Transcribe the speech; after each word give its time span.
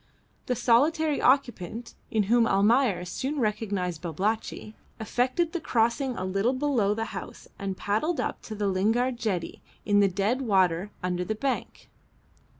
The 0.47 0.55
solitary 0.55 1.21
occupant 1.21 1.93
(in 2.09 2.23
whom 2.23 2.47
Almayer 2.47 3.05
soon 3.05 3.37
recognised 3.39 4.01
Babalatchi) 4.01 4.73
effected 4.99 5.53
the 5.53 5.61
crossing 5.61 6.17
a 6.17 6.25
little 6.25 6.53
below 6.53 6.95
the 6.95 7.05
house 7.13 7.47
and 7.59 7.77
paddled 7.77 8.19
up 8.19 8.41
to 8.45 8.55
the 8.55 8.65
Lingard 8.67 9.17
jetty 9.17 9.61
in 9.85 9.99
the 9.99 10.07
dead 10.07 10.41
water 10.41 10.89
under 11.03 11.23
the 11.23 11.35
bank. 11.35 11.87